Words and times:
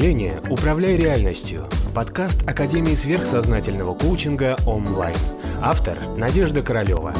мышления 0.00 0.40
«Управляй 0.50 0.96
реальностью»– 0.96 1.66
подкаст 1.94 2.48
Академии 2.48 2.94
сверхсознательного 2.94 3.94
коучинга 3.94 4.56
онлайн. 4.66 5.14
Автор– 5.60 5.98
Надежда 6.16 6.62
Королева. 6.62 7.12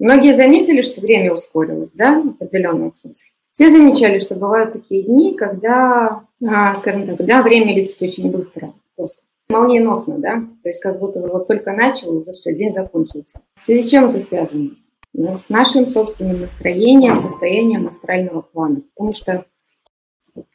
Многие 0.00 0.34
заметили, 0.34 0.82
что 0.82 1.00
время 1.00 1.32
ускорилось, 1.32 1.92
да, 1.94 2.20
в 2.20 2.30
определенном 2.30 2.92
смысле. 2.92 3.30
Все 3.52 3.70
замечали, 3.70 4.18
что 4.18 4.34
бывают 4.34 4.72
такие 4.72 5.04
дни, 5.04 5.36
когда, 5.36 6.24
а, 6.44 6.74
скажем 6.74 7.06
так, 7.06 7.24
да, 7.24 7.42
время 7.42 7.76
летит 7.76 8.02
очень 8.02 8.32
быстро, 8.32 8.74
просто 8.96 9.20
молниеносно, 9.50 10.18
да, 10.18 10.42
то 10.64 10.68
есть 10.68 10.82
как 10.82 10.98
будто 10.98 11.20
вот 11.20 11.46
только 11.46 11.70
начал, 11.70 12.10
уже 12.10 12.32
все, 12.32 12.52
день 12.52 12.72
закончился. 12.72 13.40
В 13.56 13.64
связи 13.64 13.82
с 13.84 13.88
чем 13.88 14.06
это 14.06 14.18
связано? 14.18 14.70
Ну, 15.18 15.38
с 15.38 15.48
нашим 15.48 15.86
собственным 15.86 16.42
настроением, 16.42 17.16
состоянием 17.16 17.86
астрального 17.86 18.42
плана. 18.42 18.82
Потому 18.94 19.14
что, 19.14 19.46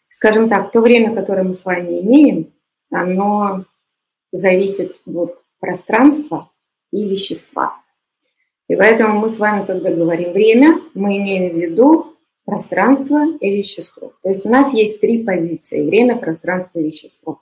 скажем 0.07 0.49
так, 0.49 0.71
то 0.71 0.81
время, 0.81 1.15
которое 1.15 1.41
мы 1.41 1.55
с 1.55 1.65
вами 1.65 1.99
имеем, 2.01 2.53
оно 2.91 3.65
зависит 4.31 4.95
от 5.07 5.41
пространства 5.59 6.51
и 6.91 7.03
вещества. 7.09 7.73
И 8.67 8.75
поэтому 8.75 9.19
мы 9.19 9.29
с 9.29 9.39
вами, 9.39 9.65
когда 9.65 9.89
говорим 9.89 10.31
время, 10.31 10.79
мы 10.93 11.17
имеем 11.17 11.55
в 11.55 11.57
виду 11.57 12.15
пространство 12.45 13.35
и 13.39 13.57
вещество. 13.57 14.13
То 14.21 14.29
есть 14.29 14.45
у 14.45 14.49
нас 14.49 14.75
есть 14.75 15.01
три 15.01 15.23
позиции– 15.23 15.83
время, 15.89 16.17
пространство 16.17 16.77
и 16.77 16.83
вещество. 16.83 17.41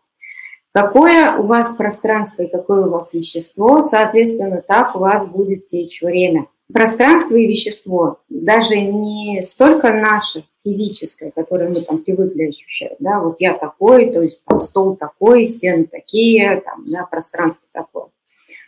Какое 0.71 1.35
у 1.35 1.47
вас 1.47 1.75
пространство 1.75 2.43
и 2.43 2.49
какое 2.49 2.85
у 2.85 2.91
вас 2.91 3.13
вещество, 3.13 3.81
соответственно, 3.81 4.63
так 4.65 4.95
у 4.95 4.99
вас 4.99 5.27
будет 5.27 5.67
течь 5.67 6.01
время. 6.01 6.47
Пространство 6.71 7.35
и 7.35 7.47
вещество, 7.47 8.19
даже 8.29 8.79
не 8.79 9.41
столько 9.43 9.91
наше 9.91 10.43
физическое, 10.63 11.31
которое 11.31 11.69
мы 11.69 11.81
там 11.81 11.97
привыкли 11.99 12.49
ощущать, 12.49 12.95
да, 12.99 13.19
вот 13.19 13.37
я 13.39 13.57
такой, 13.57 14.11
то 14.11 14.21
есть 14.21 14.43
там 14.45 14.61
стол 14.61 14.95
такой, 14.95 15.47
стены 15.47 15.85
такие, 15.85 16.61
там, 16.61 16.85
да, 16.85 17.05
пространство 17.05 17.67
такое, 17.71 18.09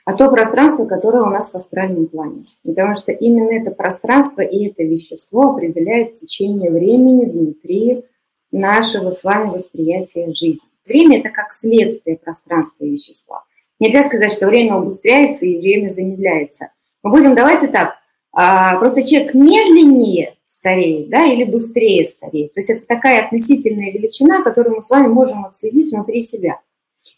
а 0.05 0.13
то 0.13 0.29
пространство, 0.31 0.85
которое 0.85 1.23
у 1.23 1.29
нас 1.29 1.53
в 1.53 1.55
астральном 1.55 2.07
плане. 2.07 2.41
Потому 2.65 2.95
что 2.95 3.11
именно 3.11 3.51
это 3.51 3.69
пространство 3.69 4.41
и 4.41 4.67
это 4.67 4.83
вещество 4.83 5.51
определяет 5.51 6.15
течение 6.15 6.71
времени 6.71 7.25
внутри 7.25 8.05
нашего 8.51 9.11
с 9.11 9.23
вами 9.23 9.51
восприятия 9.51 10.33
жизни. 10.33 10.67
Время– 10.85 11.19
это 11.21 11.29
как 11.29 11.51
следствие 11.51 12.17
пространства 12.17 12.83
и 12.83 12.89
вещества. 12.89 13.43
Нельзя 13.79 14.03
сказать, 14.03 14.33
что 14.33 14.47
время 14.47 14.77
убыстряется 14.77 15.45
и 15.45 15.59
время 15.59 15.89
замедляется. 15.89 16.71
Мы 17.03 17.11
будем, 17.11 17.35
давайте 17.35 17.67
так, 17.67 17.95
а, 18.33 18.77
просто 18.77 19.03
человек 19.03 19.33
медленнее 19.33 20.35
стареет, 20.45 21.09
да, 21.09 21.25
или 21.25 21.43
быстрее 21.43 22.05
стареет. 22.05 22.53
То 22.53 22.59
есть 22.59 22.69
это 22.69 22.85
такая 22.85 23.25
относительная 23.25 23.91
величина, 23.91 24.43
которую 24.43 24.75
мы 24.75 24.81
с 24.81 24.89
вами 24.89 25.07
можем 25.07 25.45
отследить 25.45 25.91
внутри 25.91 26.21
себя. 26.21 26.59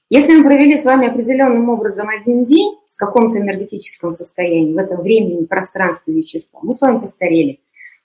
Если 0.09 0.33
мы 0.35 0.43
провели 0.43 0.77
с 0.77 0.85
вами 0.85 1.07
определенным 1.07 1.69
образом 1.69 2.07
один 2.09 2.45
день 2.45 2.77
с 2.87 2.95
каком-то 2.95 3.39
энергетическом 3.39 4.13
состоянии, 4.13 4.73
в 4.73 4.77
этом 4.77 5.01
времени, 5.01 5.45
пространстве 5.45 6.13
вещества, 6.13 6.59
мы 6.61 6.73
с 6.73 6.81
вами 6.81 6.99
постарели. 6.99 7.59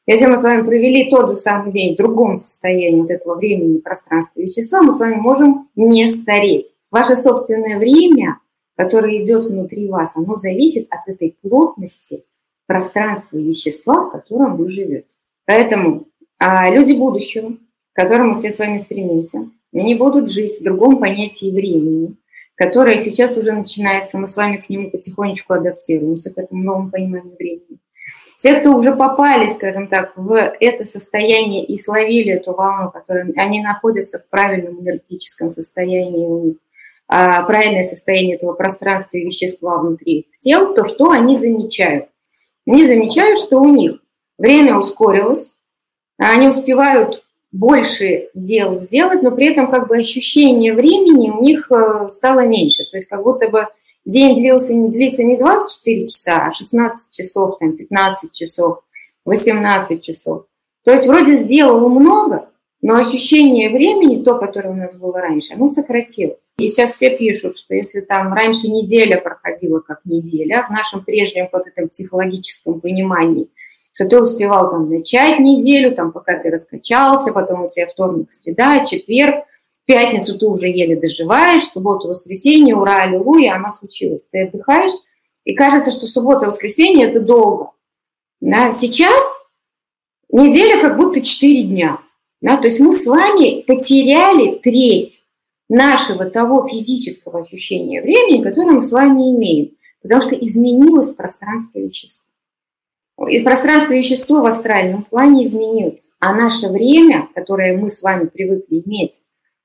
Если 0.07 0.25
мы 0.25 0.39
с 0.39 0.43
вами 0.43 0.63
провели 0.63 1.11
тот 1.11 1.29
же 1.29 1.37
самый 1.37 1.71
день 1.71 1.95
в 1.95 1.99
другом 1.99 2.39
состоянии 2.39 3.03
вот 3.03 3.11
этого 3.11 3.35
времени, 3.35 3.79
пространства, 3.79 4.41
вещества, 4.41 4.81
мы 4.81 4.95
с 4.95 5.01
вами 5.01 5.17
можем 5.17 5.69
не 5.77 6.09
стареть. 6.09 6.77
Ваше 6.91 7.15
собственное 7.15 7.77
время, 7.77 8.39
которое 8.79 9.21
идет 9.21 9.45
внутри 9.45 9.89
вас, 9.89 10.17
оно 10.17 10.37
зависит 10.37 10.87
от 10.91 11.01
этой 11.09 11.37
плотности 11.43 12.25
пространства 12.67 13.37
и 13.37 13.43
вещества, 13.43 14.05
в 14.05 14.13
котором 14.13 14.57
вы 14.57 14.71
живете. 14.71 15.17
Поэтому 15.47 16.07
а, 16.39 16.71
люди 16.71 16.93
будущего, 16.93 17.55
к 17.55 17.97
которым 17.97 18.29
мы 18.29 18.35
все 18.37 18.53
с 18.53 18.59
вами 18.61 18.79
стремимся, 18.79 19.51
они 19.75 19.97
будут 19.97 20.31
жить 20.31 20.61
в 20.61 20.63
другом 20.63 20.99
понятии 20.99 21.51
времени, 21.51 22.15
которое 22.55 22.99
сейчас 22.99 23.37
уже 23.37 23.51
начинается, 23.51 24.17
мы 24.17 24.29
с 24.29 24.37
вами 24.37 24.59
к 24.59 24.69
нему 24.69 24.93
потихонечку 24.93 25.55
адаптируемся, 25.55 26.33
к 26.33 26.39
этому 26.39 26.63
новому 26.63 26.91
пониманию 26.91 27.35
времени. 27.37 27.81
Все, 28.37 28.61
кто 28.61 28.77
уже 28.77 28.95
попали, 28.95 29.53
скажем 29.53 29.89
так, 29.89 30.13
в 30.17 30.33
это 30.35 30.85
состояние 30.85 31.65
и 31.65 31.77
словили 31.77 32.35
эту 32.35 32.53
волну, 32.53 32.93
которая 32.93 33.33
они 33.37 33.61
находятся 33.61 34.21
в 34.21 34.29
правильном 34.29 34.81
энергетическом 34.81 35.51
состоянии 35.51 36.27
у 36.27 36.45
них, 36.45 36.57
правильное 37.09 37.85
состояние 37.85 38.37
этого 38.37 38.53
пространства 38.53 39.17
и 39.17 39.25
вещества 39.25 39.79
внутри 39.79 40.21
их 40.21 40.39
тел, 40.41 40.75
то 40.75 40.85
что 40.85 41.11
они 41.11 41.37
замечают? 41.37 42.09
Они 42.67 42.87
замечают, 42.87 43.41
что 43.41 43.59
у 43.59 43.67
них 43.67 44.01
время 44.37 44.77
ускорилось, 44.77 45.57
они 46.19 46.49
успевают 46.49 47.25
больше 47.51 48.29
дел 48.35 48.77
сделать, 48.77 49.23
но 49.23 49.31
при 49.31 49.47
этом 49.47 49.71
как 49.71 49.89
бы 49.89 49.97
ощущение 49.97 50.75
времени 50.75 51.31
у 51.31 51.41
них 51.43 51.71
э, 51.71 52.09
стало 52.11 52.41
меньше. 52.41 52.85
То 52.91 52.99
есть 52.99 53.09
как 53.09 53.23
будто 53.23 53.49
бы 53.49 53.69
день 54.05 54.37
длился, 54.37 54.75
длится 54.75 55.25
не 55.25 55.37
24 55.37 56.09
часа, 56.09 56.47
а 56.47 56.53
16 56.53 57.11
часов, 57.11 57.59
там, 57.59 57.77
15 57.77 58.33
часов, 58.33 58.81
18 59.25 60.03
часов. 60.03 60.45
То 60.85 60.93
есть 60.93 61.07
вроде 61.07 61.37
сделал 61.37 61.89
много, 61.89 62.51
но 62.81 62.95
ощущение 62.95 63.71
времени, 63.71 64.23
то, 64.23 64.39
которое 64.39 64.71
у 64.71 64.77
нас 64.77 64.97
было 64.97 65.21
раньше, 65.21 65.55
оно 65.55 65.69
сократилось. 65.69 66.39
И 66.59 66.69
сейчас 66.69 66.93
все 66.93 67.17
пишут, 67.17 67.57
что 67.57 67.75
если 67.75 68.01
там 68.01 68.33
раньше 68.33 68.69
неделя 68.69 69.21
проходила 69.21 69.81
как 69.81 70.01
неделя, 70.05 70.67
в 70.69 70.73
нашем 70.73 71.05
прежнем 71.05 71.49
вот 71.53 71.67
этом 71.67 71.89
психологическом 71.89 72.81
понимании, 72.81 73.49
что 73.95 74.09
ты 74.09 74.23
успевал 74.23 74.71
там 74.71 74.89
начать 74.91 75.41
неделю, 75.41 75.95
там 75.95 76.13
пока 76.13 76.41
ты 76.41 76.51
раскачался, 76.51 77.33
потом 77.33 77.65
у 77.65 77.69
тебя 77.69 77.89
вторник, 77.89 78.33
среда, 78.33 78.85
четверг, 78.85 79.45
пятницу 79.87 80.39
ты 80.39 80.47
уже 80.47 80.69
еле 80.69 80.95
доживаешь, 80.95 81.67
субботу, 81.67 82.09
воскресенье, 82.09 82.77
ура, 82.77 83.03
аллилуйя, 83.03 83.55
она 83.55 83.73
случилась. 83.73 84.27
Ты 84.31 84.47
отдыхаешь, 84.47 84.93
и 85.45 85.55
кажется, 85.55 85.91
что 85.91 86.07
суббота, 86.07 86.47
воскресенье– 86.47 87.09
это 87.09 87.21
долго. 87.21 87.71
Да? 88.41 88.73
Сейчас 88.73 89.25
неделя 90.31 90.81
как 90.81 90.97
будто 90.97 91.21
4 91.21 91.63
дня. 91.65 92.01
Да? 92.41 92.57
То 92.59 92.69
есть 92.69 92.81
мы 92.81 92.95
с 92.95 93.07
вами 93.07 93.63
потеряли 93.63 94.59
треть 94.59 95.25
нашего 95.69 96.25
того 96.27 96.67
физического 96.69 97.41
ощущения 97.41 98.01
времени, 98.01 98.43
которое 98.43 98.73
мы 98.73 98.81
с 98.81 98.93
вами 98.93 99.37
имеем, 99.37 99.73
потому 100.03 100.23
что 100.23 100.35
изменилось 100.35 101.15
пространство 101.15 101.79
вещества. 101.79 102.27
И 103.29 103.43
пространство 103.43 103.95
вещества 103.95 104.41
в 104.41 104.47
астральном 104.47 105.03
плане 105.03 105.43
изменилось, 105.43 106.13
а 106.21 106.35
наше 106.35 106.69
время, 106.69 107.29
которое 107.35 107.77
мы 107.77 107.91
с 107.91 108.01
вами 108.01 108.27
привыкли 108.27 108.83
иметь, 108.87 109.23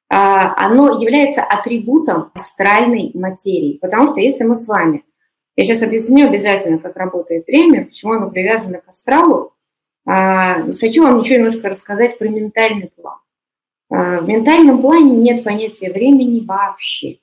а, 0.09 0.55
оно 0.65 0.99
является 0.99 1.43
атрибутом 1.43 2.31
астральной 2.33 3.11
материи. 3.13 3.77
Потому 3.79 4.09
что 4.09 4.19
если 4.19 4.43
мы 4.43 4.55
с 4.55 4.67
вами, 4.67 5.03
я 5.55 5.65
сейчас 5.65 5.83
объясню 5.83 6.27
обязательно, 6.27 6.79
как 6.79 6.97
работает 6.97 7.45
время, 7.45 7.85
почему 7.85 8.13
оно 8.13 8.31
привязано 8.31 8.79
к 8.79 8.87
астралу, 8.87 9.52
хочу 10.05 11.03
вам 11.03 11.21
еще 11.21 11.37
немножко 11.37 11.69
рассказать 11.69 12.17
про 12.17 12.27
ментальный 12.27 12.91
план. 12.95 13.17
А, 13.89 14.21
в 14.21 14.27
ментальном 14.27 14.81
плане 14.81 15.15
нет 15.15 15.43
понятия 15.43 15.91
времени 15.91 16.43
вообще. 16.45 17.19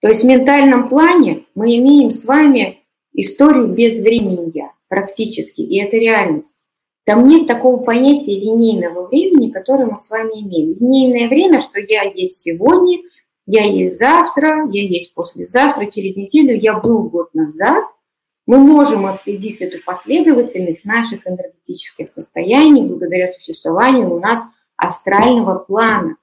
То 0.00 0.08
есть 0.08 0.24
в 0.24 0.26
ментальном 0.26 0.88
плане 0.88 1.44
мы 1.54 1.76
имеем 1.76 2.10
с 2.10 2.26
вами 2.26 2.80
историю 3.12 3.68
без 3.68 4.02
времени 4.02 4.70
практически, 4.88 5.62
и 5.62 5.78
это 5.78 5.96
реальность. 5.96 6.66
Там 7.04 7.28
нет 7.28 7.46
такого 7.46 7.82
понятия 7.82 8.38
линейного 8.38 9.06
времени, 9.06 9.50
которое 9.50 9.86
мы 9.86 9.96
с 9.96 10.10
вами 10.10 10.40
имеем. 10.42 10.76
Линейное 10.78 11.28
время, 11.28 11.60
что 11.60 11.78
я 11.80 12.02
есть 12.02 12.40
сегодня, 12.40 12.98
я 13.46 13.64
есть 13.64 13.98
завтра, 13.98 14.68
я 14.72 14.82
есть 14.82 15.14
послезавтра, 15.14 15.86
через 15.86 16.16
неделю, 16.16 16.58
я 16.58 16.74
был 16.74 17.04
год 17.04 17.32
назад. 17.32 17.84
Мы 18.46 18.58
можем 18.58 19.06
отследить 19.06 19.60
эту 19.60 19.82
последовательность 19.84 20.84
наших 20.84 21.26
энергетических 21.26 22.10
состояний 22.10 22.82
благодаря 22.82 23.32
существованию 23.32 24.14
у 24.14 24.20
нас 24.20 24.54
астрального 24.76 25.58
плана. 25.58 26.16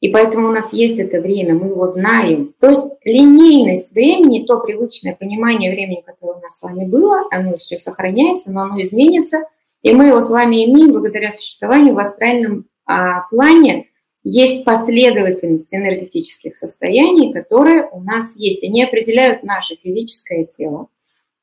И 0.00 0.10
поэтому 0.10 0.48
у 0.48 0.52
нас 0.52 0.72
есть 0.72 1.00
это 1.00 1.20
время, 1.20 1.54
мы 1.54 1.68
его 1.68 1.86
знаем. 1.86 2.54
То 2.60 2.68
есть 2.68 2.86
линейность 3.04 3.92
времени, 3.92 4.46
то 4.46 4.60
привычное 4.60 5.16
понимание 5.16 5.72
времени, 5.72 6.04
которое 6.06 6.38
у 6.38 6.40
нас 6.40 6.58
с 6.58 6.62
вами 6.62 6.84
было, 6.84 7.24
оно 7.32 7.54
еще 7.54 7.78
сохраняется, 7.80 8.52
но 8.52 8.62
оно 8.62 8.80
изменится– 8.80 9.44
и 9.82 9.94
мы 9.94 10.08
его 10.08 10.20
с 10.20 10.30
вами 10.30 10.64
имеем 10.66 10.92
благодаря 10.92 11.30
существованию 11.30 11.94
в 11.94 11.98
астральном 11.98 12.66
а, 12.84 13.22
плане. 13.28 13.86
Есть 14.24 14.64
последовательность 14.64 15.72
энергетических 15.72 16.56
состояний, 16.56 17.32
которые 17.32 17.88
у 17.90 18.00
нас 18.00 18.36
есть. 18.36 18.64
Они 18.64 18.82
определяют 18.82 19.44
наше 19.44 19.76
физическое 19.76 20.44
тело, 20.44 20.88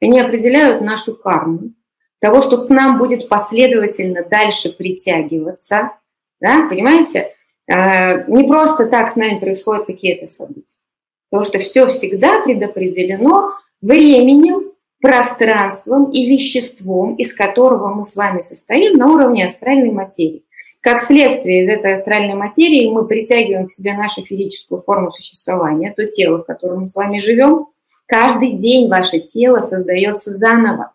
они 0.01 0.19
определяют 0.19 0.81
нашу 0.81 1.15
карму, 1.15 1.73
того, 2.19 2.41
что 2.41 2.65
к 2.65 2.69
нам 2.69 2.97
будет 2.97 3.29
последовательно 3.29 4.23
дальше 4.23 4.71
притягиваться. 4.71 5.91
Да, 6.39 6.67
понимаете? 6.69 7.33
А, 7.71 8.23
не 8.27 8.47
просто 8.47 8.87
так 8.87 9.09
с 9.09 9.15
нами 9.15 9.39
происходят 9.39 9.85
какие-то 9.85 10.27
события. 10.27 10.77
Потому 11.29 11.47
что 11.47 11.59
все 11.59 11.87
всегда 11.87 12.41
предопределено 12.41 13.51
временем, 13.81 14.71
пространством 15.01 16.11
и 16.11 16.27
веществом, 16.27 17.15
из 17.15 17.35
которого 17.35 17.93
мы 17.93 18.03
с 18.03 18.15
вами 18.15 18.39
состоим 18.39 18.97
на 18.97 19.11
уровне 19.11 19.45
астральной 19.45 19.91
материи. 19.91 20.43
Как 20.81 21.01
следствие 21.01 21.63
из 21.63 21.69
этой 21.69 21.93
астральной 21.93 22.35
материи 22.35 22.89
мы 22.89 23.05
притягиваем 23.05 23.67
к 23.67 23.71
себе 23.71 23.93
нашу 23.93 24.23
физическую 24.23 24.81
форму 24.81 25.11
существования, 25.11 25.93
то 25.95 26.05
тело, 26.07 26.39
в 26.39 26.45
котором 26.45 26.81
мы 26.81 26.87
с 26.87 26.95
вами 26.95 27.19
живем. 27.19 27.67
Каждый 28.07 28.53
день 28.53 28.89
ваше 28.89 29.19
тело 29.19 29.59
создается 29.59 30.31
заново. 30.31 30.93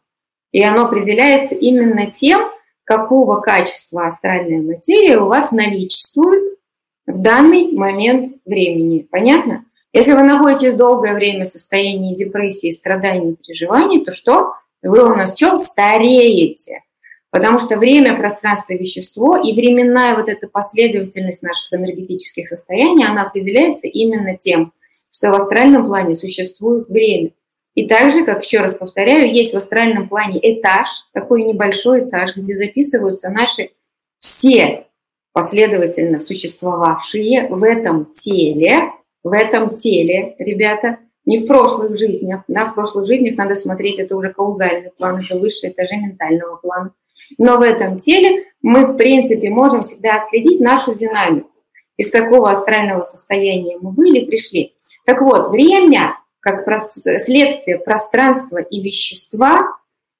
И 0.52 0.62
оно 0.62 0.86
определяется 0.86 1.54
именно 1.54 2.10
тем, 2.10 2.40
какого 2.84 3.40
качества 3.40 4.06
астральная 4.06 4.62
материя 4.62 5.18
у 5.18 5.26
вас 5.26 5.52
наличествует 5.52 6.58
в 7.06 7.20
данный 7.20 7.72
момент 7.72 8.36
времени. 8.44 9.06
Понятно? 9.10 9.64
Если 9.92 10.12
вы 10.12 10.22
находитесь 10.22 10.74
долгое 10.74 11.14
время 11.14 11.46
в 11.46 11.48
состоянии 11.48 12.14
депрессии, 12.14 12.70
страданий, 12.70 13.34
переживаний, 13.34 14.04
то 14.04 14.12
что? 14.12 14.54
Вы 14.82 15.04
у 15.04 15.14
нас 15.14 15.36
что? 15.36 15.58
Стареете. 15.58 16.82
Потому 17.30 17.60
что 17.60 17.76
время, 17.76 18.16
пространство, 18.16 18.74
вещество 18.74 19.36
и 19.36 19.52
временная 19.52 20.16
вот 20.16 20.28
эта 20.28 20.48
последовательность 20.48 21.42
наших 21.42 21.72
энергетических 21.72 22.46
состояний, 22.46 23.04
она 23.04 23.22
определяется 23.22 23.86
именно 23.86 24.36
тем, 24.36 24.72
что 25.20 25.32
в 25.32 25.34
астральном 25.34 25.86
плане 25.86 26.16
существует 26.16 26.88
время. 26.88 27.32
И 27.74 27.86
также, 27.86 28.24
как 28.24 28.42
еще 28.42 28.60
раз 28.60 28.74
повторяю, 28.74 29.30
есть 29.30 29.52
в 29.52 29.58
астральном 29.58 30.08
плане 30.08 30.40
этаж, 30.42 30.88
такой 31.12 31.42
небольшой 31.42 32.08
этаж, 32.08 32.34
где 32.36 32.54
записываются 32.54 33.28
наши 33.28 33.70
все 34.18 34.86
последовательно 35.34 36.20
существовавшие 36.20 37.48
в 37.50 37.62
этом 37.62 38.06
теле, 38.12 38.92
в 39.22 39.32
этом 39.32 39.74
теле, 39.74 40.36
ребята, 40.38 41.00
не 41.26 41.38
в 41.38 41.46
прошлых 41.46 41.98
жизнях, 41.98 42.44
да, 42.48 42.70
в 42.70 42.74
прошлых 42.74 43.06
жизнях 43.06 43.36
надо 43.36 43.56
смотреть, 43.56 43.98
это 43.98 44.16
уже 44.16 44.32
каузальный 44.32 44.90
план, 44.90 45.22
это 45.22 45.38
высшие 45.38 45.70
этажи 45.70 45.96
ментального 45.96 46.56
плана. 46.56 46.94
Но 47.36 47.58
в 47.58 47.60
этом 47.60 47.98
теле 47.98 48.44
мы, 48.62 48.86
в 48.86 48.96
принципе, 48.96 49.50
можем 49.50 49.82
всегда 49.82 50.22
отследить 50.22 50.60
нашу 50.60 50.94
динамику, 50.94 51.50
из 51.98 52.10
какого 52.10 52.50
астрального 52.50 53.04
состояния 53.04 53.76
мы 53.78 53.92
были, 53.92 54.24
пришли. 54.24 54.74
Так 55.10 55.22
вот, 55.22 55.50
время, 55.50 56.20
как 56.38 56.64
следствие 56.84 57.80
пространства 57.80 58.58
и 58.58 58.80
вещества, 58.80 59.76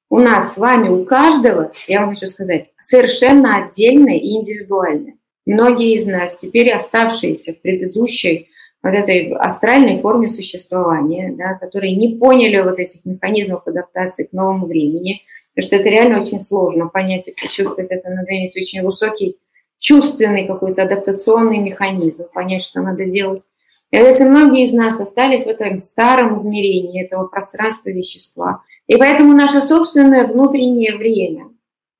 у 0.09 0.19
нас 0.19 0.55
с 0.55 0.59
вами, 0.59 0.89
у 0.89 1.05
каждого, 1.05 1.71
я 1.87 2.01
вам 2.01 2.17
хочу 2.17 2.27
сказать, 2.27 2.71
совершенно 2.81 3.65
отдельное 3.65 4.17
и 4.17 4.33
индивидуальное. 4.33 5.15
Многие 5.47 5.95
из 5.95 6.09
нас, 6.09 6.39
теперь 6.39 6.73
оставшиеся 6.73 7.53
в 7.53 7.61
предыдущей 7.61 8.49
вот 8.83 8.95
этой 8.95 9.33
астральной 9.35 10.01
форме 10.01 10.29
существования, 10.29 11.37
да, 11.39 11.55
которые 11.55 11.95
не 11.95 12.17
поняли 12.17 12.61
вот 12.61 12.81
этих 12.81 13.05
механизмов 13.05 13.65
адаптации 13.69 14.25
к 14.25 14.33
новому 14.33 14.67
времени, 14.67 15.21
потому 15.55 15.69
что 15.69 15.77
это 15.77 15.89
реально 15.89 16.21
очень 16.21 16.41
сложно 16.41 16.89
понять 16.89 17.29
и 17.29 17.41
почувствовать 17.41 17.93
это, 17.93 18.11
надо 18.11 18.29
иметь 18.33 18.57
очень 18.57 18.83
высокий 18.83 19.39
чувственный 19.79 20.49
какой-то 20.49 20.83
адаптационный 20.83 21.59
механизм, 21.59 22.25
понять, 22.35 22.65
что 22.65 22.83
надо 22.83 23.05
делать. 23.05 23.43
И 23.91 23.97
если 23.97 24.25
многие 24.25 24.65
из 24.65 24.73
нас 24.73 25.01
остались 25.01 25.45
в 25.45 25.49
этом 25.49 25.79
старом 25.79 26.37
измерении 26.37 27.05
этого 27.05 27.27
пространства 27.27 27.91
вещества, 27.91 28.63
и 28.87 28.97
поэтому 28.97 29.35
наше 29.35 29.61
собственное 29.61 30.27
внутреннее 30.27 30.97
время, 30.97 31.49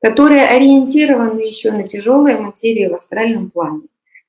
которое 0.01 0.47
ориентировано 0.47 1.41
еще 1.41 1.73
на 1.73 1.87
тяжелые 1.87 2.41
материи 2.41 2.87
в 2.87 2.95
астральном 2.95 3.51
плане, 3.51 3.83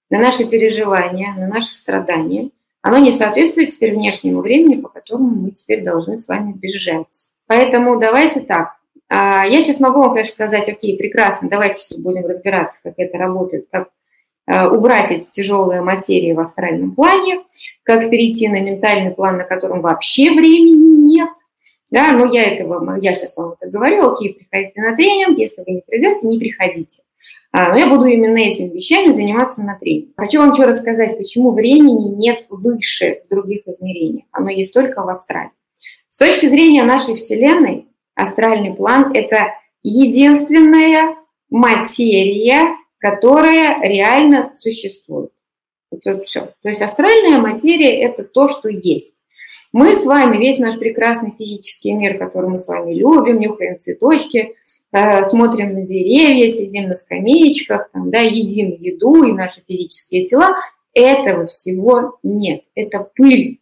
на 0.10 0.20
наши 0.20 0.50
переживания, 0.50 1.34
на 1.38 1.48
наши 1.48 1.74
страдания, 1.74 2.50
оно 2.82 2.98
не 2.98 3.12
соответствует 3.12 3.70
теперь 3.70 3.94
внешнему 3.94 4.42
времени, 4.42 4.82
по 4.82 4.90
которому 4.90 5.30
мы 5.30 5.52
теперь 5.52 5.84
должны 5.84 6.18
с 6.18 6.28
вами 6.28 6.54
бежать. 6.54 7.34
Поэтому 7.46 8.00
давайте 8.00 8.42
так. 8.42 8.76
А, 9.08 9.46
я 9.46 9.62
сейчас 9.62 9.80
могу 9.80 10.00
вам, 10.00 10.14
конечно, 10.14 10.34
сказать, 10.34 10.68
окей, 10.68 10.98
прекрасно, 10.98 11.50
давайте 11.50 11.98
будем 11.98 12.26
разбираться, 12.26 12.82
как 12.84 12.94
это 12.98 13.18
работает, 13.18 13.68
как 13.72 13.90
убрать 14.72 15.12
эти 15.12 15.30
тяжелые 15.32 15.82
материи 15.82 16.34
в 16.34 16.40
астральном 16.40 16.94
плане, 16.94 17.42
как 17.84 18.10
перейти 18.10 18.48
на 18.50 18.60
ментальный 18.60 19.12
план, 19.12 19.38
на 19.38 19.44
котором 19.44 19.82
вообще 19.82 20.32
времени 20.32 21.14
нет. 21.14 21.30
Да, 21.90 22.14
но 22.14 22.32
я 22.32 22.44
этого, 22.44 22.98
я 23.02 23.14
сейчас 23.14 23.36
вам 23.38 23.56
это 23.60 23.70
говорю, 23.70 24.14
окей, 24.14 24.34
приходите 24.34 24.82
на 24.82 24.96
тренинг, 24.96 25.38
если 25.38 25.64
вы 25.66 25.74
не 25.74 25.82
придете, 25.82 26.28
не 26.28 26.40
приходите. 26.40 27.02
А, 27.52 27.70
но 27.70 27.78
я 27.78 27.88
буду 27.88 28.06
именно 28.06 28.38
этими 28.38 28.74
вещами 28.74 29.12
заниматься 29.12 29.62
на 29.64 29.78
тренинге. 29.78 30.14
Хочу 30.16 30.40
вам 30.40 30.54
еще 30.54 30.64
рассказать, 30.64 31.18
почему 31.18 31.52
времени 31.52 32.16
нет 32.16 32.46
выше 32.50 33.22
в 33.26 33.30
других 33.30 33.68
измерениях. 33.68 34.24
Оно 34.32 34.50
есть 34.50 34.74
только 34.74 35.02
в 35.04 35.10
астрале. 35.10 35.52
С 36.08 36.18
точки 36.18 36.48
зрения 36.48 36.84
нашей 36.84 37.16
Вселенной, 37.16 37.88
астральный 38.16 38.74
план– 38.74 39.12
это 39.14 39.54
единственная 39.84 41.16
материя, 41.50 42.76
которая 43.02 43.82
реально 43.82 44.54
существует. 44.56 45.32
Это 45.92 46.24
все. 46.24 46.54
То 46.62 46.70
есть 46.70 46.82
астральная 46.82 47.40
материя– 47.40 48.02
это 48.04 48.24
то, 48.24 48.48
что 48.48 48.70
есть. 48.70 49.18
Мы 49.74 49.94
с 49.94 50.06
вами, 50.06 50.38
весь 50.38 50.60
наш 50.60 50.78
прекрасный 50.78 51.34
физический 51.38 51.92
мир, 51.92 52.18
который 52.18 52.50
мы 52.50 52.58
с 52.58 52.68
вами 52.70 52.94
любим, 52.94 53.40
нюхаем 53.40 53.78
цветочки, 53.78 54.56
э, 54.94 55.24
смотрим 55.26 55.74
на 55.74 55.82
деревья, 55.82 56.48
сидим 56.48 56.88
на 56.88 56.96
скамеечках, 56.96 57.90
там, 57.92 58.12
да, 58.12 58.20
едим 58.20 58.78
еду 58.80 59.24
и 59.24 59.34
наши 59.34 59.62
физические 59.68 60.24
тела, 60.24 60.56
этого 60.94 61.48
всего 61.48 62.20
нет. 62.24 62.64
Это 62.76 63.10
пыль. 63.16 63.60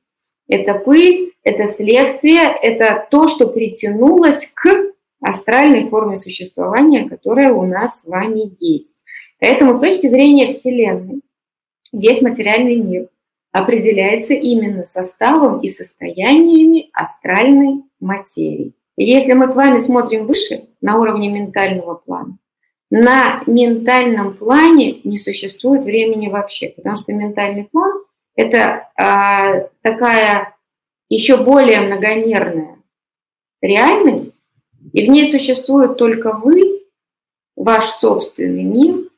Это 0.47 0.75
пыль, 0.75 1.33
это 1.43 1.65
следствие, 1.65 2.41
это 2.61 3.07
то, 3.09 3.29
что 3.29 3.47
притянулось 3.47 4.51
к 4.53 4.93
астральной 5.21 5.89
форме 5.89 6.17
существования, 6.17 7.07
которая 7.07 7.53
у 7.53 7.65
нас 7.65 8.01
с 8.01 8.07
вами 8.07 8.55
есть. 8.59 9.03
Поэтому 9.39 9.73
с 9.73 9.79
точки 9.79 10.07
зрения 10.07 10.51
Вселенной 10.51 11.21
весь 11.91 12.21
материальный 12.21 12.77
мир– 12.77 13.07
определяется 13.51 14.33
именно 14.33 14.85
составом 14.85 15.59
и 15.59 15.69
состояниями 15.69 16.89
астральной 16.93 17.83
материи. 17.99 18.73
И 18.95 19.05
если 19.05 19.33
мы 19.33 19.47
с 19.47 19.55
вами 19.55 19.77
смотрим 19.77 20.27
выше, 20.27 20.65
на 20.81 20.97
уровне 20.99 21.29
ментального 21.29 21.95
плана, 21.95 22.37
на 22.91 23.43
ментальном 23.45 24.35
плане 24.35 24.99
не 25.03 25.17
существует 25.17 25.83
времени 25.83 26.27
вообще, 26.27 26.69
потому 26.69 26.97
что 26.97 27.13
ментальный 27.13 27.65
план– 27.65 28.03
это 28.35 28.89
а, 28.95 29.67
такая 29.81 30.55
еще 31.07 31.43
более 31.43 31.81
многомерная 31.81 32.77
реальность, 33.61 34.41
и 34.93 35.05
в 35.05 35.09
ней 35.09 35.29
существует 35.29 35.97
только 35.97 36.33
вы, 36.33 36.83
ваш 37.55 37.85
собственный 37.89 38.63
мир 38.63 39.08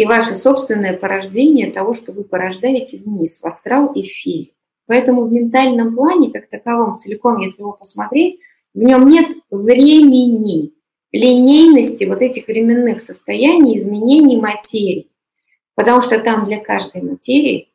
и 0.00 0.06
ваше 0.06 0.34
собственное 0.34 0.96
порождение 0.96 1.70
того, 1.70 1.92
что 1.92 2.12
вы 2.12 2.24
порождаете 2.24 2.96
вниз, 2.96 3.42
в 3.42 3.44
астрал 3.44 3.92
и 3.92 4.00
в 4.00 4.10
физику. 4.10 4.54
Поэтому 4.86 5.24
в 5.24 5.30
ментальном 5.30 5.94
плане, 5.94 6.30
как 6.30 6.48
таковом, 6.48 6.96
целиком, 6.96 7.38
если 7.38 7.60
его 7.60 7.72
посмотреть, 7.72 8.40
в 8.72 8.78
нем 8.78 9.06
нет 9.06 9.26
времени, 9.50 10.72
линейности 11.12 12.04
вот 12.04 12.22
этих 12.22 12.48
временных 12.48 13.02
состояний, 13.02 13.76
изменений 13.76 14.38
материи. 14.38 15.10
Потому 15.74 16.00
что 16.00 16.18
там 16.18 16.46
для 16.46 16.60
каждой 16.60 17.02
материи, 17.02 17.68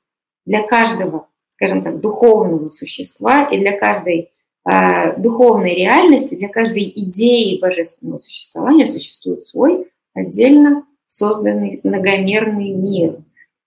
для 0.47 0.65
каждого, 0.65 1.27
скажем 1.49 1.83
так, 1.83 1.99
духовного 1.99 2.69
существа 2.69 3.43
и 3.43 3.59
для 3.59 3.77
каждой 3.77 4.31
э, 4.67 5.15
духовной 5.21 5.75
реальности, 5.75 6.33
для 6.33 6.49
каждой 6.49 6.91
идеи 6.95 7.59
божественного 7.59 8.17
существования 8.17 8.87
существует 8.87 9.45
свой 9.45 9.91
отдельно 10.15 10.87
созданный 11.15 11.79
многомерный 11.83 12.71
мир. 12.71 13.17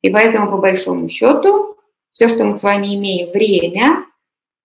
И 0.02 0.10
поэтому, 0.10 0.50
по 0.50 0.58
большому 0.58 1.08
счету, 1.08 1.76
все, 2.12 2.28
что 2.28 2.44
мы 2.44 2.52
с 2.52 2.62
вами 2.62 2.94
имеем, 2.94 3.30
время, 3.30 4.04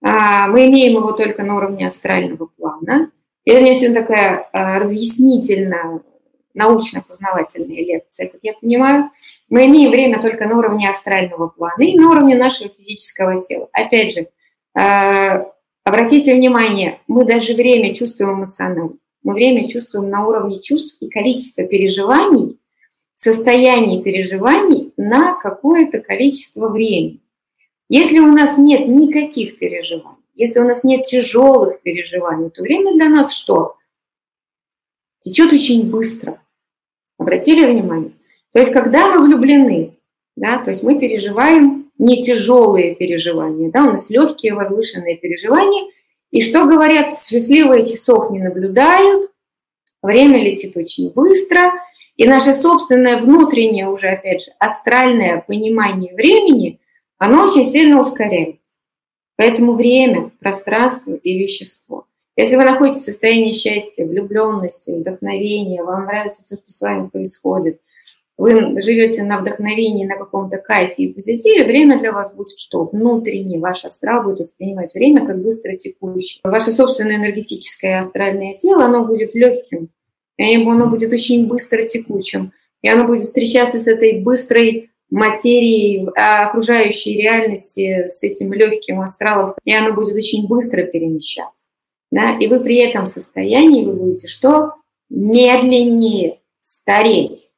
а, 0.02 0.48
мы 0.48 0.66
имеем 0.66 0.98
его 0.98 1.12
только 1.12 1.42
на 1.42 1.56
уровне 1.56 1.86
астрального 1.86 2.46
плана. 2.46 3.10
И 3.44 3.50
это 3.50 3.62
мне 3.62 3.74
сегодня 3.74 4.02
такая 4.02 4.48
а, 4.52 4.78
разъяснительная, 4.78 6.00
научно-познавательная 6.52 7.78
лекция, 7.78 8.28
как 8.28 8.40
я 8.42 8.52
понимаю. 8.52 9.10
Мы 9.48 9.66
имеем 9.66 9.90
время 9.90 10.20
только 10.20 10.46
на 10.46 10.58
уровне 10.58 10.88
астрального 10.88 11.48
плана 11.48 11.82
и 11.82 11.98
на 11.98 12.10
уровне 12.10 12.36
нашего 12.36 12.70
физического 12.70 13.42
тела. 13.42 13.68
Опять 13.72 14.12
же, 14.12 14.28
а, 14.76 15.46
обратите 15.84 16.34
внимание, 16.34 17.00
мы 17.06 17.24
даже 17.24 17.54
время 17.54 17.94
чувствуем 17.94 18.34
эмоционально. 18.34 18.90
Мы 19.22 19.32
время 19.32 19.68
чувствуем 19.70 20.10
на 20.10 20.26
уровне 20.28 20.60
чувств 20.60 21.00
и 21.00 21.08
количества 21.08 21.64
переживаний, 21.64 22.58
состояние 23.14 24.02
переживаний 24.02 24.92
на 24.96 25.34
какое-то 25.34 26.00
количество 26.00 26.68
времени. 26.68 27.20
Если 27.88 28.18
у 28.18 28.28
нас 28.28 28.58
нет 28.58 28.88
никаких 28.88 29.58
переживаний, 29.58 30.18
если 30.34 30.60
у 30.60 30.64
нас 30.64 30.84
нет 30.84 31.06
тяжелых 31.06 31.80
переживаний, 31.82 32.50
то 32.50 32.62
время 32.62 32.94
для 32.94 33.08
нас 33.08 33.32
что? 33.32 33.76
Течет 35.20 35.52
очень 35.52 35.88
быстро. 35.90 36.40
Обратили 37.18 37.64
внимание? 37.64 38.12
То 38.52 38.58
есть, 38.58 38.72
когда 38.72 39.14
мы 39.14 39.26
влюблены, 39.26 39.94
да, 40.36 40.58
то 40.58 40.70
есть 40.70 40.82
мы 40.82 40.98
переживаем 40.98 41.90
не 41.98 42.24
тяжелые 42.24 42.94
переживания, 42.94 43.70
да, 43.70 43.84
у 43.84 43.90
нас 43.90 44.10
легкие 44.10 44.54
возвышенные 44.54 45.16
переживания, 45.16 45.90
И 46.30 46.42
что 46.42 46.66
говорят, 46.66 47.16
счастливые 47.16 47.86
часов 47.86 48.30
не 48.32 48.40
наблюдают, 48.40 49.30
время 50.02 50.42
летит 50.42 50.76
очень 50.76 51.10
быстро, 51.10 51.72
и 52.16 52.26
наше 52.26 52.52
собственное 52.52 53.20
внутреннее 53.20 53.88
уже, 53.88 54.08
опять 54.08 54.44
же, 54.44 54.52
астральное 54.58 55.44
понимание 55.46 56.14
времени, 56.14 56.80
оно 57.18 57.44
очень 57.44 57.66
сильно 57.66 58.00
ускоряется. 58.00 58.60
Поэтому 59.36 59.74
время, 59.74 60.30
пространство 60.40 61.14
и 61.14 61.38
вещество. 61.38 62.06
Если 62.36 62.56
вы 62.56 62.64
находитесь 62.64 63.02
в 63.02 63.06
состоянии 63.06 63.52
счастья, 63.52 64.06
влюбленности, 64.06 64.90
вдохновения, 64.90 65.82
вам 65.82 66.06
нравится 66.06 66.42
все, 66.44 66.56
что 66.56 66.70
с 66.70 66.80
вами 66.80 67.08
происходит, 67.08 67.80
вы 68.36 68.80
живете 68.80 69.22
на 69.22 69.38
вдохновении, 69.38 70.04
на 70.04 70.16
каком-то 70.16 70.58
кайфе 70.58 71.04
и 71.04 71.12
позитиве, 71.12 71.64
время 71.64 72.00
для 72.00 72.10
вас 72.10 72.34
будет 72.34 72.58
что? 72.58 72.84
Внутренний 72.84 73.58
ваш 73.58 73.84
астрал 73.84 74.24
будет 74.24 74.40
воспринимать 74.40 74.92
время 74.92 75.24
как 75.24 75.40
быстро 75.40 75.76
текущее. 75.76 76.40
Ваше 76.42 76.72
собственное 76.72 77.16
энергетическое 77.16 78.00
астральное 78.00 78.54
тело, 78.54 78.86
оно 78.86 79.04
будет 79.04 79.36
легким, 79.36 79.90
и 80.36 80.56
оно 80.56 80.88
будет 80.88 81.12
очень 81.12 81.46
быстро 81.46 81.84
текучим. 81.84 82.52
И 82.82 82.88
оно 82.88 83.06
будет 83.06 83.22
встречаться 83.22 83.80
с 83.80 83.86
этой 83.86 84.20
быстрой 84.20 84.90
материей 85.10 86.08
а, 86.16 86.48
окружающей 86.48 87.16
реальности, 87.16 88.06
с 88.06 88.22
этим 88.22 88.52
легким 88.52 89.00
астралом, 89.00 89.54
и 89.64 89.72
оно 89.72 89.94
будет 89.94 90.14
очень 90.14 90.46
быстро 90.48 90.82
перемещаться. 90.82 91.66
Да? 92.10 92.36
И 92.38 92.46
вы 92.46 92.60
при 92.60 92.78
этом 92.78 93.06
состоянии 93.06 93.84
вы 93.84 93.94
будете 93.94 94.28
что? 94.28 94.72
Медленнее 95.08 96.40
стареть. 96.60 97.50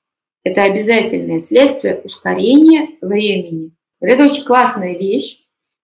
Это 0.45 0.65
обязательное 0.65 1.39
следствие 1.39 2.01
ускорения 2.05 2.91
времени. 3.01 3.73
Вот 4.01 4.09
это 4.09 4.25
очень 4.25 4.45
классная 4.45 4.97
вещь, 4.97 5.39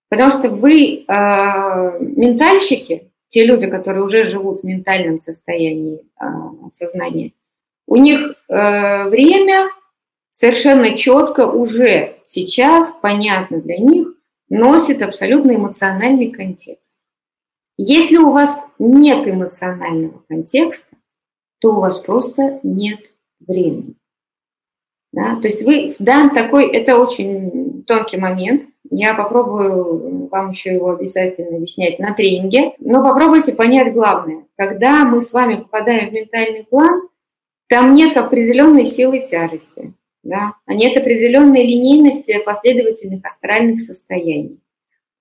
потому 0.08 0.30
что 0.30 0.50
вы 0.50 0.98
э, 0.98 1.04
ментальщики, 1.08 3.11
те 3.32 3.46
люди, 3.46 3.66
которые 3.66 4.04
уже 4.04 4.26
живут 4.26 4.60
в 4.60 4.64
ментальном 4.64 5.18
состоянии 5.18 6.04
э, 6.20 6.24
сознания, 6.70 7.32
у 7.86 7.96
них 7.96 8.34
э, 8.48 9.08
время 9.08 9.70
совершенно 10.32 10.94
четко 10.94 11.46
уже 11.46 12.18
сейчас, 12.24 12.98
понятно 13.00 13.58
для 13.58 13.78
них, 13.78 14.08
носит 14.50 15.00
абсолютно 15.00 15.56
эмоциональный 15.56 16.30
контекст. 16.30 17.00
Если 17.78 18.18
у 18.18 18.32
вас 18.32 18.66
нет 18.78 19.26
эмоционального 19.26 20.22
контекста, 20.28 20.94
то 21.58 21.72
у 21.72 21.80
вас 21.80 22.00
просто 22.00 22.60
нет 22.62 23.14
времени. 23.40 23.94
Да? 25.10 25.36
То 25.36 25.48
есть 25.48 25.62
вы 25.62 25.94
в 25.98 26.04
дан 26.04 26.28
такой, 26.28 26.70
это 26.70 26.98
очень 26.98 27.82
тонкий 27.84 28.18
момент. 28.18 28.64
Я 28.94 29.14
попробую 29.14 30.28
вам 30.28 30.50
еще 30.50 30.74
его 30.74 30.90
обязательно 30.90 31.56
объяснять 31.56 31.98
на 31.98 32.12
тренинге. 32.12 32.74
Но 32.78 33.02
попробуйте 33.02 33.54
понять 33.54 33.94
главное. 33.94 34.44
Когда 34.54 35.06
мы 35.06 35.22
с 35.22 35.32
вами 35.32 35.56
попадаем 35.56 36.10
в 36.10 36.12
ментальный 36.12 36.64
план, 36.64 37.08
там 37.68 37.94
нет 37.94 38.18
определенной 38.18 38.84
силы 38.84 39.20
тяжести. 39.20 39.94
Да? 40.22 40.56
А 40.66 40.74
нет 40.74 40.94
определенной 40.94 41.66
линейности 41.66 42.38
последовательных 42.44 43.24
астральных 43.24 43.80
состояний. 43.80 44.60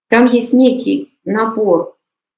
Там 0.10 0.26
есть 0.26 0.52
некий 0.54 1.18
набор 1.24 1.98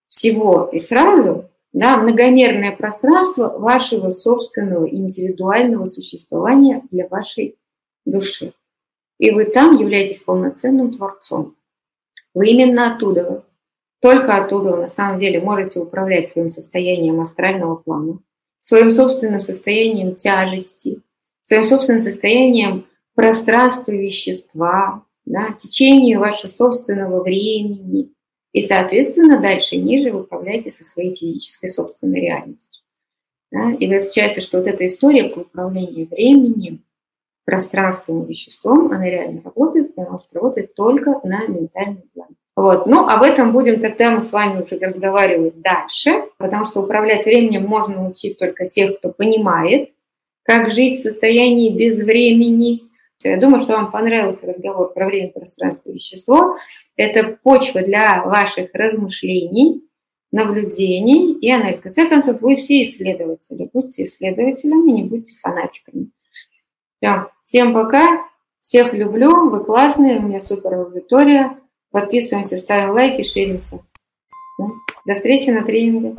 всего 0.10 0.70
и 0.72 0.78
сразу, 0.78 1.50
да, 1.72 1.98
многомерное 1.98 2.74
пространство 2.74 3.58
вашего 3.58 4.12
собственного 4.12 4.88
индивидуального 4.88 5.86
существования 5.86 6.84
для 6.92 7.08
вашей 7.08 7.58
души. 8.06 8.54
И 9.24 9.32
вы 9.32 9.46
там 9.46 9.78
являетесь 9.78 10.22
полноценным 10.22 10.92
творцом. 10.92 11.56
Вы 12.34 12.50
именно 12.50 12.94
оттуда, 12.94 13.46
только 14.02 14.36
оттуда 14.36 14.72
вы 14.72 14.78
на 14.82 14.90
самом 14.90 15.18
деле 15.18 15.40
можете 15.40 15.80
управлять 15.80 16.28
своим 16.28 16.50
состоянием 16.50 17.22
астрального 17.22 17.78
плана, 17.78 18.20
своим 18.60 18.92
собственным 18.92 19.40
состоянием 19.40 20.16
тяжести, 20.16 21.04
своим 21.42 21.68
собственным 21.68 22.02
состоянием 22.02 22.86
пространства 23.16 23.94
вещества, 23.94 25.06
да, 25.24 25.54
течению 25.58 26.20
вашего 26.20 26.52
собственного 26.52 27.24
времени, 27.24 28.12
и, 28.52 28.62
соответственно, 28.62 29.40
дальше 29.40 29.78
ниже 29.78 30.12
вы 30.12 30.24
управляете 30.24 30.70
со 30.70 30.84
своей 30.84 31.16
физической 31.16 31.70
собственной 31.70 32.20
реальностью. 32.20 32.84
Да? 33.54 33.72
И 33.72 33.88
получается, 33.88 34.42
что 34.42 34.58
вот 34.58 34.68
эта 34.68 34.86
история 34.86 35.30
про 35.30 35.44
управление 35.44 36.08
временем, 36.08 36.84
пространством 37.46 38.24
и 38.24 38.30
веществом, 38.30 38.92
она 38.92 39.06
реально 39.06 39.42
работает, 39.44 39.96
потому 39.96 40.20
что 40.20 40.36
работает 40.36 40.76
только 40.76 41.20
на 41.24 41.46
ментальном 41.48 42.04
плане. 42.14 42.36
Вот. 42.56 42.86
Ну, 42.86 43.08
об 43.08 43.24
этом 43.24 43.52
будем 43.52 43.82
тогда 43.82 44.12
мы 44.12 44.22
с 44.22 44.32
вами 44.32 44.62
уже 44.62 44.78
разговаривать 44.78 45.60
дальше, 45.62 46.26
потому 46.38 46.66
что 46.66 46.82
управлять 46.82 47.26
временем 47.26 47.66
можно 47.66 48.08
учить 48.08 48.38
только 48.38 48.70
тех, 48.70 48.98
кто 49.00 49.12
понимает, 49.12 49.92
как 50.44 50.72
жить 50.72 50.96
в 50.96 51.02
состоянии 51.02 51.76
без 51.76 52.06
времени, 52.06 52.82
я 53.24 53.38
думаю, 53.38 53.62
что 53.62 53.74
вам 53.74 53.92
понравился 53.92 54.48
разговор 54.48 54.92
про 54.94 55.08
время, 55.08 55.30
пространство 55.30 55.90
и 55.90 55.94
вещество. 55.94 56.58
Это 56.96 57.38
почва 57.42 57.82
для 57.82 58.24
ваших 58.26 58.70
размышлений, 58.74 59.84
наблюдений 60.32 61.34
и 61.34 61.50
анализ. 61.50 61.80
В 61.80 61.84
конце 61.84 62.10
концов, 62.10 62.42
вы 62.42 62.56
все 62.56 62.84
исследователи. 62.84 63.70
Будьте 63.72 64.06
исследователями, 64.06 64.92
не 64.92 65.04
будьте 65.04 65.36
фанатиками. 65.42 66.10
Все. 67.04 67.28
Всем 67.44 67.74
пока. 67.74 68.24
Всех 68.62 68.94
люблю. 68.94 69.50
Вы 69.50 69.66
классные. 69.66 70.20
У 70.20 70.22
меня 70.22 70.40
супер 70.40 70.76
аудитория. 70.76 71.58
Подписываемся, 71.92 72.58
ставим 72.58 72.92
лайки, 72.92 73.24
ширимся. 73.24 73.84
До 75.06 75.14
встречи 75.14 75.50
на 75.50 75.64
тренинге. 75.64 76.16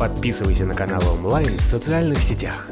Подписывайся 0.00 0.64
на 0.64 0.72
канал 0.72 1.02
онлайн 1.12 1.48
в 1.48 1.60
социальных 1.60 2.18
сетях. 2.20 2.70